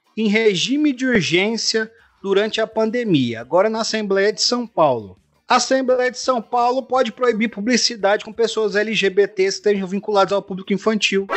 [0.15, 5.17] em regime de urgência durante a pandemia, agora na Assembleia de São Paulo.
[5.47, 10.41] A Assembleia de São Paulo pode proibir publicidade com pessoas LGBTs que estejam vinculadas ao
[10.41, 11.27] público infantil.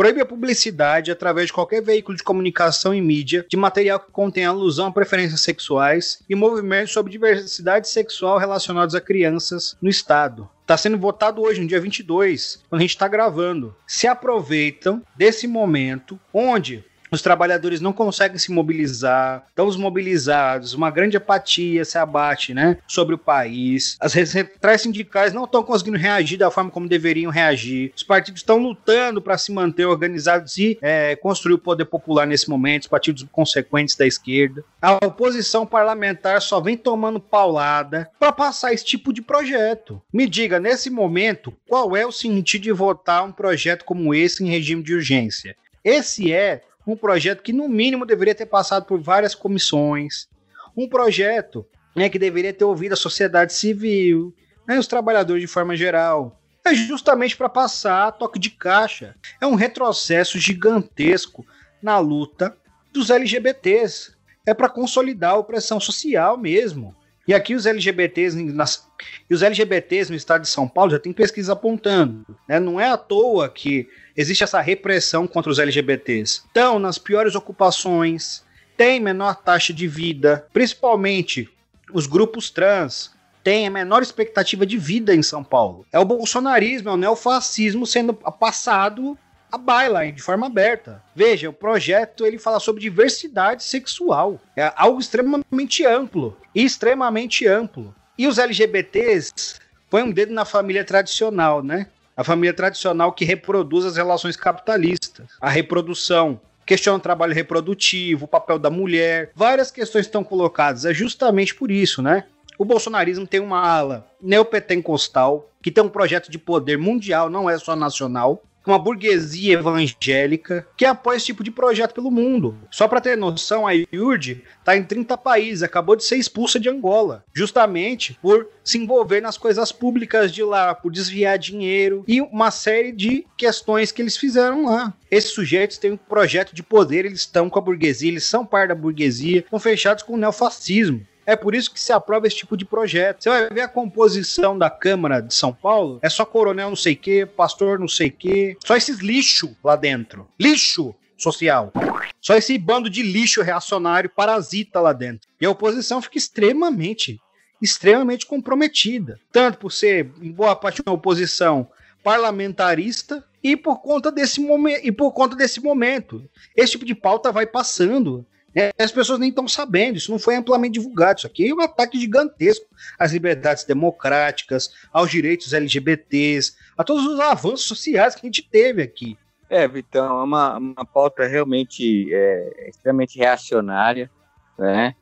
[0.00, 4.46] Proíbe a publicidade através de qualquer veículo de comunicação e mídia de material que contém
[4.46, 10.48] alusão a preferências sexuais e movimentos sobre diversidade sexual relacionados a crianças no Estado.
[10.62, 13.76] Está sendo votado hoje, no dia 22, quando a gente está gravando.
[13.86, 21.16] Se aproveitam desse momento onde os trabalhadores não conseguem se mobilizar, estão desmobilizados, uma grande
[21.16, 23.96] apatia se abate né, sobre o país.
[24.00, 27.92] As centrais sindicais não estão conseguindo reagir da forma como deveriam reagir.
[27.96, 32.48] Os partidos estão lutando para se manter organizados e é, construir o poder popular nesse
[32.48, 34.64] momento, os partidos consequentes da esquerda.
[34.80, 40.00] A oposição parlamentar só vem tomando paulada para passar esse tipo de projeto.
[40.12, 44.48] Me diga, nesse momento, qual é o sentido de votar um projeto como esse em
[44.48, 45.56] regime de urgência?
[45.84, 50.28] Esse é um projeto que, no mínimo, deveria ter passado por várias comissões,
[50.76, 54.34] um projeto né, que deveria ter ouvido a sociedade civil,
[54.66, 56.40] né, os trabalhadores de forma geral.
[56.64, 59.14] É justamente para passar toque de caixa.
[59.40, 61.44] É um retrocesso gigantesco
[61.82, 62.56] na luta
[62.92, 64.14] dos LGBTs.
[64.46, 66.94] É para consolidar a opressão social mesmo.
[67.30, 68.88] E aqui os LGBTs, nas,
[69.30, 72.26] e os LGBTs no estado de São Paulo já tem pesquisa apontando.
[72.48, 72.58] Né?
[72.58, 76.42] Não é à toa que existe essa repressão contra os LGBTs.
[76.44, 78.42] Estão nas piores ocupações,
[78.76, 81.48] têm menor taxa de vida, principalmente
[81.92, 83.12] os grupos trans
[83.44, 85.86] têm a menor expectativa de vida em São Paulo.
[85.92, 89.16] É o bolsonarismo, é o neofascismo sendo passado
[89.50, 91.02] a baila de forma aberta.
[91.14, 94.40] Veja, o projeto ele fala sobre diversidade sexual.
[94.56, 97.94] É algo extremamente amplo, extremamente amplo.
[98.16, 99.58] E os LGBTs
[99.88, 101.86] põem um dedo na família tradicional, né?
[102.16, 108.28] A família tradicional que reproduz as relações capitalistas, a reprodução, questiona o trabalho reprodutivo, o
[108.28, 110.84] papel da mulher, várias questões estão colocadas.
[110.84, 112.24] É justamente por isso, né?
[112.58, 117.58] O bolsonarismo tem uma ala neopentecostal, que tem um projeto de poder mundial, não é
[117.58, 122.56] só nacional, uma burguesia evangélica que apoia esse tipo de projeto pelo mundo.
[122.70, 126.68] Só para ter noção, a IURD está em 30 países, acabou de ser expulsa de
[126.68, 132.50] Angola, justamente por se envolver nas coisas públicas de lá, por desviar dinheiro e uma
[132.50, 134.94] série de questões que eles fizeram lá.
[135.10, 138.68] Esses sujeitos têm um projeto de poder, eles estão com a burguesia, eles são parte
[138.68, 141.04] da burguesia, estão fechados com o neofascismo.
[141.26, 143.22] É por isso que se aprova esse tipo de projeto.
[143.22, 146.96] Você vai ver a composição da Câmara de São Paulo, é só coronel não sei
[146.96, 150.26] que, pastor não sei que, só esses lixo lá dentro.
[150.38, 151.72] Lixo social.
[152.20, 155.28] Só esse bando de lixo reacionário parasita lá dentro.
[155.40, 157.20] E a oposição fica extremamente,
[157.60, 159.18] extremamente comprometida.
[159.30, 161.68] Tanto por ser, em boa parte, uma oposição
[162.02, 164.40] parlamentarista e por conta desse
[164.82, 166.22] e por conta desse momento.
[166.56, 168.26] Esse tipo de pauta vai passando.
[168.54, 168.70] Né?
[168.78, 171.18] As pessoas nem estão sabendo, isso não foi amplamente divulgado.
[171.18, 172.66] Isso aqui é um ataque gigantesco
[172.98, 178.82] às liberdades democráticas, aos direitos LGBTs, a todos os avanços sociais que a gente teve
[178.82, 179.16] aqui.
[179.48, 184.08] É, Vitão, é uma, uma pauta realmente é, extremamente reacionária,
[184.56, 184.94] né?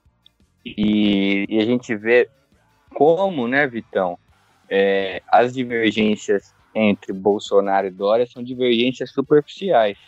[0.65, 2.29] E, e, a gente vê
[2.95, 4.19] como, né, Vitão,
[4.69, 9.99] é, as divergências entre Bolsonaro e Dória são divergências superficiais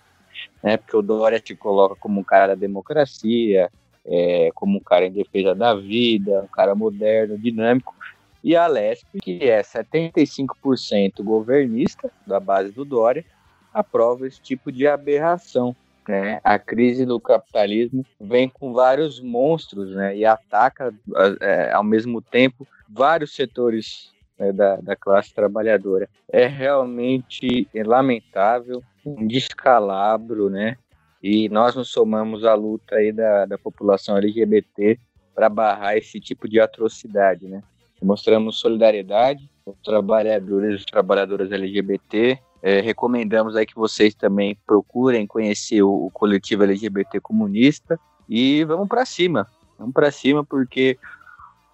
[0.62, 0.76] né?
[0.76, 3.70] Porque o Dória te coloca como um cara da democracia,
[4.04, 7.94] é, como um cara em defesa da vida, um cara moderno, dinâmico,
[8.42, 13.24] e a Lesp, que é 75% governista, da base do Dória,
[13.72, 15.76] aprova esse tipo de aberração.
[16.08, 16.40] Né?
[16.42, 20.16] A crise do capitalismo vem com vários monstros né?
[20.16, 20.92] e ataca,
[21.40, 26.08] é, ao mesmo tempo, vários setores né, da, da classe trabalhadora.
[26.28, 30.76] É realmente lamentável, um descalabro, né?
[31.22, 34.98] E nós nos somamos à luta aí da, da população LGBT
[35.34, 37.62] para barrar esse tipo de atrocidade, né?
[38.02, 42.38] Mostramos solidariedade os trabalhadores e as trabalhadoras LGBT.
[42.62, 47.98] É, recomendamos aí que vocês também procurem conhecer o, o coletivo LGBT comunista
[48.28, 49.46] e vamos para cima.
[49.78, 50.98] Vamos para cima porque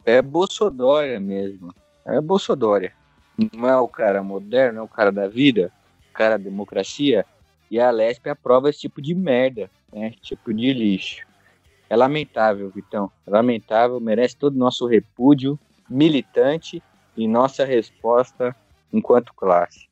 [0.04, 1.74] é Bolsodória mesmo.
[2.04, 2.92] É Bolsodória.
[3.52, 5.72] Não é o cara moderno, é o cara da vida,
[6.16, 7.24] cara da democracia.
[7.70, 10.08] E a Lespe aprova esse tipo de merda, né?
[10.08, 11.26] Esse tipo de lixo.
[11.88, 13.10] É lamentável, Vitão.
[13.26, 15.58] É lamentável, merece todo o nosso repúdio
[15.88, 16.82] militante
[17.16, 18.54] e nossa resposta
[18.92, 19.86] enquanto classe.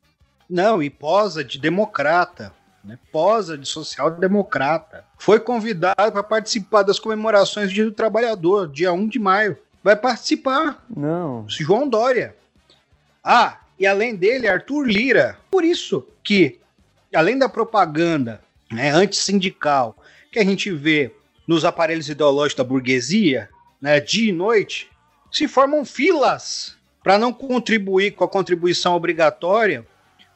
[0.49, 2.53] Não, e posa de democrata,
[2.83, 2.99] né?
[3.11, 5.05] posa de social-democrata.
[5.17, 9.57] Foi convidado para participar das comemorações do Dia do Trabalhador, dia 1 de maio.
[9.83, 10.83] Vai participar.
[10.89, 11.45] Não.
[11.47, 12.35] João Dória.
[13.23, 15.37] Ah, e além dele, Arthur Lira.
[15.51, 16.59] Por isso que,
[17.13, 19.97] além da propaganda né, antissindical
[20.31, 21.11] que a gente vê
[21.47, 23.49] nos aparelhos ideológicos da burguesia,
[23.81, 24.89] né, dia e noite,
[25.31, 29.85] se formam filas para não contribuir com a contribuição obrigatória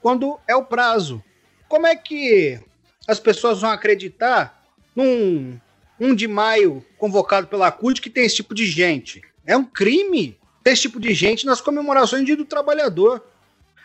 [0.01, 1.23] quando é o prazo.
[1.67, 2.59] Como é que
[3.07, 4.63] as pessoas vão acreditar
[4.95, 5.59] num
[5.99, 9.21] 1 de maio convocado pela CUT que tem esse tipo de gente?
[9.45, 13.23] É um crime ter esse tipo de gente nas comemorações do Dia do Trabalhador.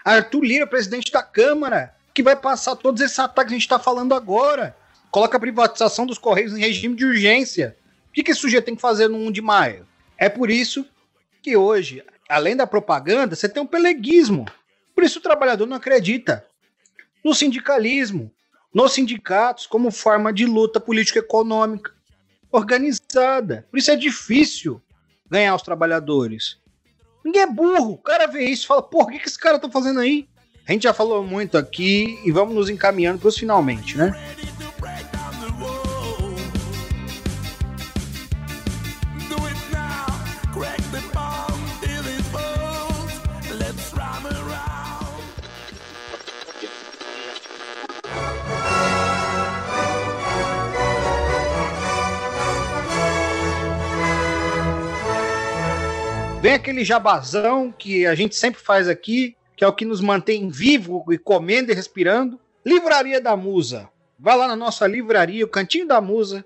[0.05, 3.79] Arthur Lira, presidente da Câmara, que vai passar todos esses ataques que a gente está
[3.79, 4.77] falando agora.
[5.11, 7.77] Coloca a privatização dos Correios em regime de urgência.
[8.09, 9.87] O que, que esse sujeito tem que fazer no 1 de maio?
[10.19, 10.87] É por isso
[11.43, 14.45] que hoje, além da propaganda, você tem um peleguismo.
[14.95, 16.45] Por isso o trabalhador não acredita
[17.25, 18.31] no sindicalismo,
[18.73, 21.93] nos sindicatos como forma de luta político-econômica
[22.51, 23.67] organizada.
[23.71, 24.81] Por isso é difícil
[25.29, 26.59] ganhar os trabalhadores.
[27.25, 27.93] Ninguém é burro.
[27.93, 30.29] O cara vê isso e fala, porra, o que, que esse cara tá fazendo aí?
[30.67, 34.13] A gente já falou muito aqui e vamos nos encaminhando para os finalmente, né?
[56.45, 60.51] Vem aquele jabazão que a gente sempre faz aqui, que é o que nos mantém
[60.51, 62.39] vivo e comendo e respirando.
[62.63, 63.89] Livraria da Musa.
[64.19, 66.45] Vai lá na nossa livraria, o Cantinho da Musa,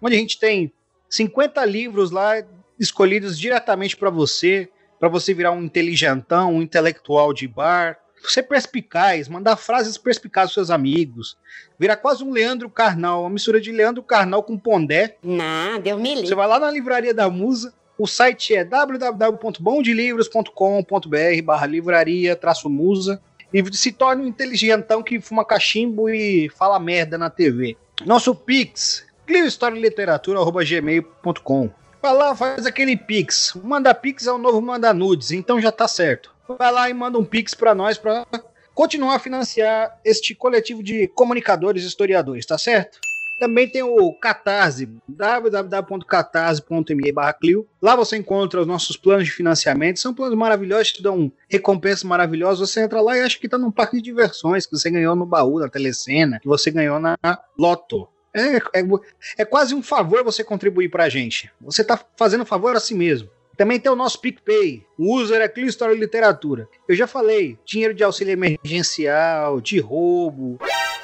[0.00, 0.72] onde a gente tem
[1.10, 2.42] 50 livros lá
[2.80, 9.28] escolhidos diretamente para você, para você virar um inteligentão, um intelectual de bar, ser perspicaz,
[9.28, 11.36] mandar frases perspicazes aos seus amigos,
[11.78, 15.18] virar quase um Leandro Carnal, uma mistura de Leandro Carnal com Pondé.
[15.22, 16.28] Não, Deus me livre.
[16.28, 23.22] Você vai lá na livraria da Musa, o site é www.bondilivros.com.br barra livraria traço musa
[23.52, 27.76] e se torne um inteligentão que fuma cachimbo e fala merda na TV.
[28.04, 31.70] Nosso Pix, cliohistorialiteratura.gmail.com
[32.02, 33.56] Vai lá, faz aquele Pix.
[33.62, 36.34] Manda Pix é o novo Manda Nudes, então já tá certo.
[36.58, 38.26] Vai lá e manda um Pix para nós para
[38.74, 42.98] continuar a financiar este coletivo de comunicadores e historiadores, tá certo?
[43.38, 47.66] Também tem o Catarse, www.catarse.me Clio.
[47.82, 49.98] Lá você encontra os nossos planos de financiamento.
[49.98, 52.70] São planos maravilhosos que dão recompensas maravilhosas.
[52.70, 55.26] Você entra lá e acha que está num parque de diversões, que você ganhou no
[55.26, 57.16] baú da telecena, que você ganhou na
[57.58, 58.08] Loto.
[58.32, 58.84] É, é,
[59.38, 61.50] é quase um favor você contribuir para a gente.
[61.60, 63.28] Você está fazendo favor a si mesmo.
[63.56, 64.84] Também tem o nosso PicPay.
[64.98, 66.68] O user é Clio História e Literatura.
[66.88, 70.58] Eu já falei, dinheiro de auxílio emergencial, de roubo,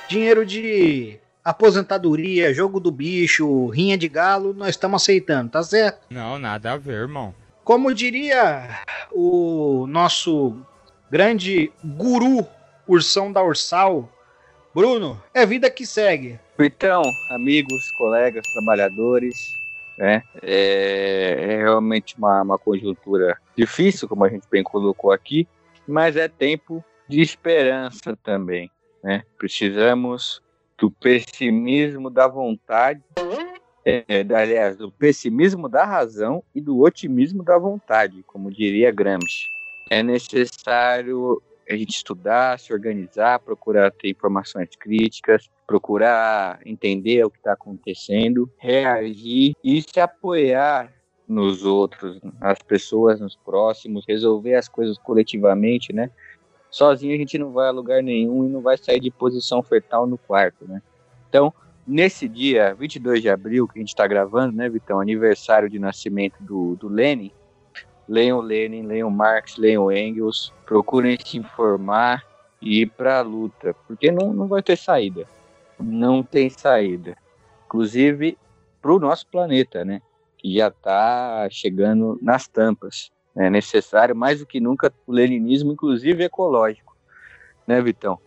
[0.08, 6.06] dinheiro de aposentadoria, jogo do bicho, rinha de galo, nós estamos aceitando, tá certo?
[6.10, 7.34] Não, nada a ver, irmão.
[7.64, 8.80] Como diria
[9.12, 10.56] o nosso
[11.10, 12.46] grande guru
[12.86, 14.08] Ursão da Ursal,
[14.74, 16.38] Bruno, é vida que segue.
[16.58, 19.52] Então, amigos, colegas, trabalhadores,
[19.98, 20.22] né?
[20.42, 25.46] É, é realmente uma, uma conjuntura difícil, como a gente bem colocou aqui,
[25.86, 28.70] mas é tempo de esperança também,
[29.02, 29.24] né?
[29.36, 30.40] Precisamos
[30.80, 33.02] do pessimismo da vontade,
[33.84, 34.04] é,
[34.34, 39.46] aliás, do pessimismo da razão e do otimismo da vontade, como diria Gramsci.
[39.90, 47.38] É necessário a gente estudar, se organizar, procurar ter informações críticas, procurar entender o que
[47.38, 50.92] está acontecendo, reagir e se apoiar
[51.28, 56.10] nos outros, nas pessoas, nos próximos, resolver as coisas coletivamente, né?
[56.70, 60.06] Sozinho a gente não vai a lugar nenhum e não vai sair de posição fetal
[60.06, 60.80] no quarto, né?
[61.28, 61.52] Então,
[61.86, 65.00] nesse dia, 22 de abril, que a gente está gravando, né, Vitão?
[65.00, 67.32] Aniversário de nascimento do, do Lenin.
[68.08, 72.24] Leiam Lenin, leiam Marx, leiam Engels, procurem se informar
[72.60, 75.26] e ir para a luta, porque não, não vai ter saída.
[75.78, 77.16] Não tem saída.
[77.66, 78.36] Inclusive
[78.82, 80.02] para o nosso planeta, né?
[80.36, 83.10] Que já está chegando nas tampas.
[83.40, 86.94] É necessário, mais do que nunca, o leninismo, inclusive ecológico,
[87.66, 88.18] né, Vitão?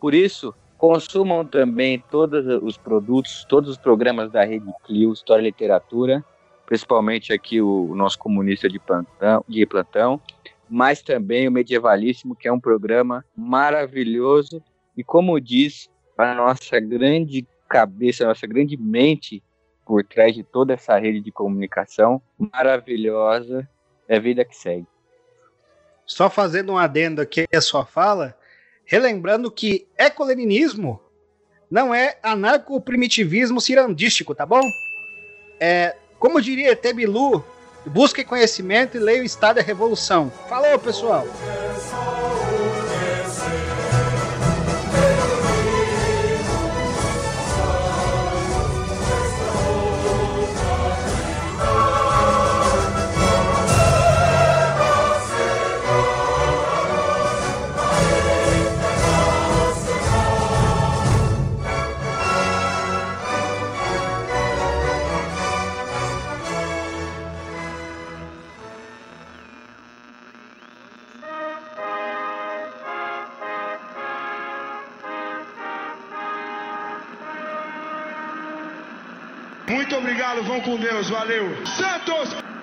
[0.00, 5.44] Por isso, consumam também todos os produtos, todos os programas da Rede Clio, História e
[5.44, 6.24] Literatura,
[6.64, 10.18] principalmente aqui o, o nosso comunista de plantão, de plantão,
[10.66, 14.62] mas também o Medievalíssimo, que é um programa maravilhoso
[14.96, 19.42] e, como diz a nossa grande cabeça, a nossa grande mente
[19.84, 23.68] por trás de toda essa rede de comunicação maravilhosa,
[24.08, 24.86] é vida que segue.
[26.06, 28.36] Só fazendo um adendo aqui à sua fala,
[28.84, 31.00] relembrando que ecoleninismo
[31.70, 34.62] não é anarco-primitivismo cirandístico, tá bom?
[35.58, 37.44] É, como diria Tebilu,
[37.86, 40.30] busque conhecimento e leia o Estado da Revolução.
[40.48, 41.24] Falou, pessoal!
[80.44, 81.66] Vão com Deus, valeu.
[81.66, 82.53] Santos!